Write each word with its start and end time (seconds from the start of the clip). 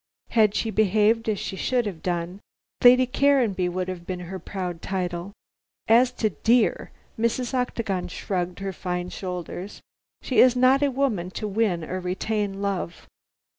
Had 0.31 0.55
she 0.55 0.71
behaved 0.71 1.29
as 1.29 1.37
she 1.37 1.55
should 1.55 1.85
have 1.85 2.01
done, 2.01 2.39
Lady 2.83 3.05
Caranby 3.05 3.69
would 3.69 3.87
have 3.87 4.07
been 4.07 4.21
her 4.21 4.39
proud 4.39 4.81
title. 4.81 5.31
As 5.87 6.11
to 6.13 6.31
dear," 6.31 6.89
Mrs. 7.19 7.53
Octagon 7.53 8.07
shrugged 8.07 8.57
her 8.61 8.73
fine 8.73 9.09
shoulders, 9.09 9.79
"she 10.23 10.39
is 10.39 10.55
not 10.55 10.81
a 10.81 10.89
woman 10.89 11.29
to 11.29 11.47
win 11.47 11.83
or 11.83 11.99
retain 11.99 12.63
love. 12.63 13.07